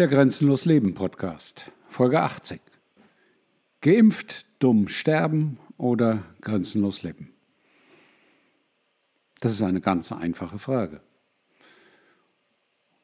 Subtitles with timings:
[0.00, 2.58] Der Grenzenlos Leben Podcast, Folge 80.
[3.82, 7.34] Geimpft, dumm sterben oder grenzenlos leben?
[9.40, 11.02] Das ist eine ganz einfache Frage.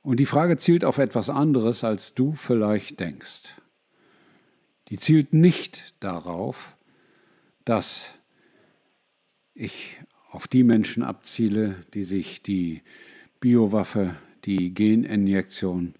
[0.00, 3.42] Und die Frage zielt auf etwas anderes, als du vielleicht denkst.
[4.88, 6.78] Die zielt nicht darauf,
[7.66, 8.14] dass
[9.52, 10.00] ich
[10.30, 12.80] auf die Menschen abziele, die sich die
[13.38, 14.16] Biowaffe,
[14.46, 15.92] die Geninjektion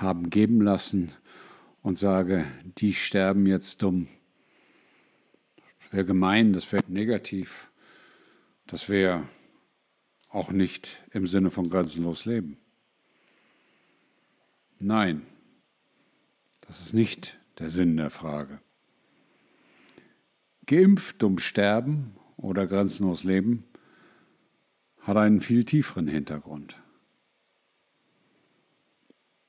[0.00, 1.12] haben geben lassen
[1.82, 2.46] und sage,
[2.78, 4.08] die sterben jetzt dumm.
[5.80, 7.70] Das wäre gemein, das wäre negativ,
[8.66, 9.28] das wäre
[10.28, 12.58] auch nicht im Sinne von grenzenlos Leben.
[14.78, 15.22] Nein,
[16.60, 18.60] das ist nicht der Sinn der Frage.
[20.66, 23.64] Geimpft dumm sterben oder grenzenlos leben
[25.00, 26.76] hat einen viel tieferen Hintergrund.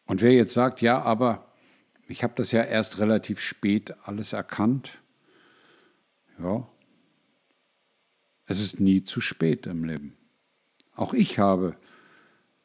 [0.10, 1.54] Und wer jetzt sagt, ja, aber
[2.08, 4.98] ich habe das ja erst relativ spät alles erkannt,
[6.40, 6.68] ja,
[8.48, 10.18] es ist nie zu spät im Leben.
[10.96, 11.76] Auch ich habe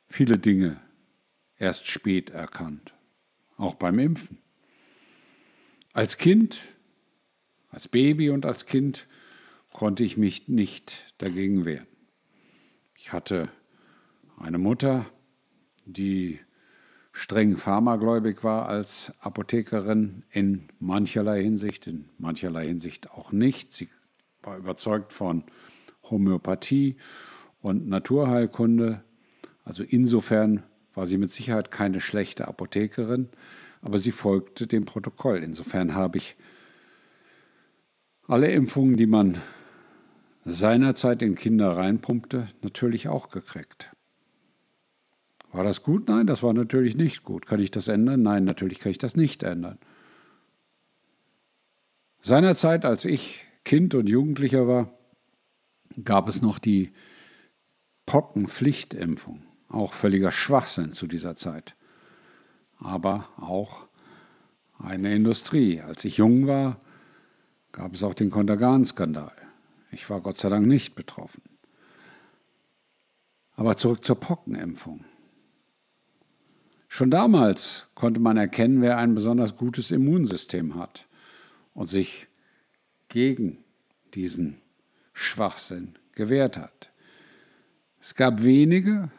[0.08, 0.80] viele Dinge
[1.58, 2.94] erst spät erkannt,
[3.58, 4.38] auch beim Impfen.
[5.92, 6.62] Als Kind,
[7.68, 9.06] als Baby und als Kind
[9.70, 11.86] konnte ich mich nicht dagegen wehren.
[12.96, 13.50] Ich hatte
[14.38, 15.04] eine Mutter,
[15.84, 16.40] die
[17.14, 23.72] streng pharmagläubig war als Apothekerin in mancherlei Hinsicht, in mancherlei Hinsicht auch nicht.
[23.72, 23.88] Sie
[24.42, 25.44] war überzeugt von
[26.10, 26.96] Homöopathie
[27.62, 29.04] und Naturheilkunde.
[29.64, 33.28] Also insofern war sie mit Sicherheit keine schlechte Apothekerin,
[33.80, 35.38] aber sie folgte dem Protokoll.
[35.38, 36.34] Insofern habe ich
[38.26, 39.40] alle Impfungen, die man
[40.44, 43.93] seinerzeit in Kinder reinpumpte, natürlich auch gekriegt.
[45.54, 46.08] War das gut?
[46.08, 47.46] Nein, das war natürlich nicht gut.
[47.46, 48.22] Kann ich das ändern?
[48.22, 49.78] Nein, natürlich kann ich das nicht ändern.
[52.20, 54.98] Seinerzeit, als ich Kind und Jugendlicher war,
[56.02, 56.92] gab es noch die
[58.04, 59.44] Pockenpflichtimpfung.
[59.68, 61.76] Auch völliger Schwachsinn zu dieser Zeit.
[62.80, 63.86] Aber auch
[64.80, 65.80] eine Industrie.
[65.80, 66.80] Als ich jung war,
[67.70, 69.36] gab es auch den Kontergan-Skandal.
[69.92, 71.42] Ich war Gott sei Dank nicht betroffen.
[73.54, 75.04] Aber zurück zur Pockenimpfung.
[76.94, 81.08] Schon damals konnte man erkennen, wer ein besonders gutes Immunsystem hat
[81.72, 82.28] und sich
[83.08, 83.64] gegen
[84.14, 84.60] diesen
[85.12, 86.92] Schwachsinn gewehrt hat.
[88.00, 89.10] Es gab wenige,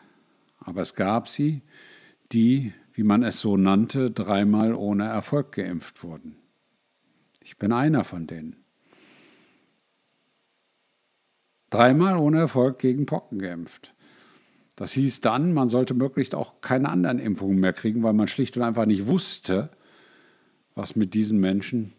[0.60, 1.64] aber es gab sie,
[2.32, 6.38] die, wie man es so nannte, dreimal ohne Erfolg geimpft wurden.
[7.42, 8.56] Ich bin einer von denen.
[11.72, 13.95] Dreimal ohne Erfolg gegen Pocken geimpft.
[14.76, 18.58] Das hieß dann, man sollte möglichst auch keine anderen Impfungen mehr kriegen, weil man schlicht
[18.58, 19.70] und einfach nicht wusste,
[20.74, 21.94] was mit diesen Menschen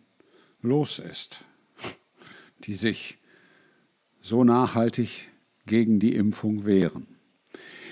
[0.60, 1.44] los ist,
[2.64, 3.18] die sich
[4.20, 5.28] so nachhaltig
[5.64, 7.06] gegen die Impfung wehren.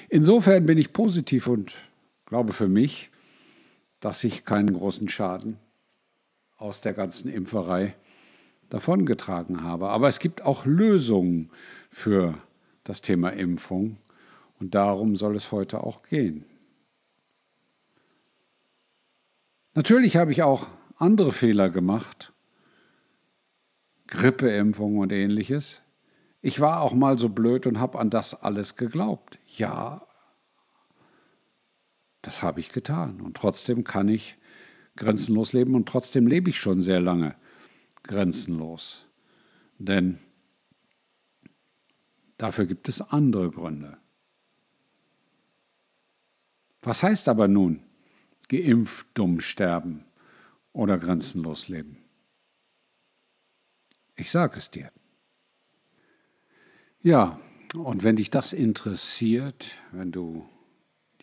[0.09, 1.75] Insofern bin ich positiv und
[2.27, 3.11] glaube für mich,
[4.01, 5.57] dass ich keinen großen Schaden
[6.57, 7.95] aus der ganzen Impferei
[8.69, 9.89] davongetragen habe.
[9.89, 11.51] Aber es gibt auch Lösungen
[11.91, 12.35] für
[12.85, 13.97] das Thema Impfung.
[14.65, 16.47] Und darum soll es heute auch gehen.
[19.75, 22.33] Natürlich habe ich auch andere Fehler gemacht,
[24.07, 25.83] Grippeimpfung und ähnliches.
[26.41, 29.39] Ich war auch mal so blöd und habe an das alles geglaubt.
[29.55, 30.07] Ja,
[32.23, 33.21] das habe ich getan.
[33.21, 34.39] Und trotzdem kann ich
[34.97, 37.35] grenzenlos leben und trotzdem lebe ich schon sehr lange
[38.03, 39.05] grenzenlos.
[39.77, 40.21] Denn
[42.39, 43.99] dafür gibt es andere Gründe.
[46.85, 47.81] Was heißt aber nun
[48.49, 50.05] geimpft dumm sterben
[50.73, 51.97] oder grenzenlos leben?
[54.17, 54.93] Ich sage es dir.
[57.01, 57.41] Ja,
[57.75, 60.47] und wenn dich das interessiert, wenn du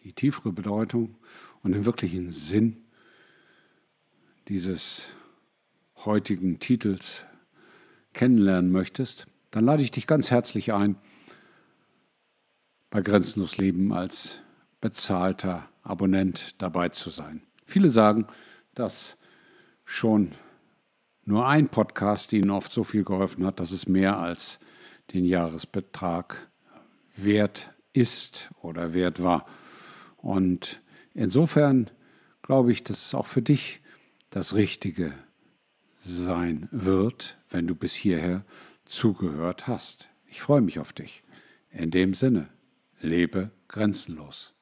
[0.03, 1.15] die tiefere Bedeutung
[1.61, 2.83] und den wirklichen Sinn
[4.47, 5.09] dieses
[5.97, 7.23] heutigen Titels
[8.13, 10.95] kennenlernen möchtest, dann lade ich dich ganz herzlich ein,
[12.89, 14.41] bei Grenzenlos Leben als
[14.81, 17.41] bezahlter Abonnent dabei zu sein.
[17.65, 18.27] Viele sagen,
[18.73, 19.17] dass
[19.85, 20.33] schon
[21.23, 24.59] nur ein Podcast ihnen oft so viel geholfen hat, dass es mehr als
[25.13, 26.49] den Jahresbetrag
[27.15, 29.45] wert ist oder wert war.
[30.17, 30.81] Und
[31.13, 31.89] insofern
[32.41, 33.81] glaube ich, dass es auch für dich
[34.29, 35.13] das Richtige
[35.99, 38.43] sein wird, wenn du bis hierher
[38.85, 40.09] zugehört hast.
[40.25, 41.23] Ich freue mich auf dich.
[41.69, 42.49] In dem Sinne,
[42.99, 44.53] lebe grenzenlos.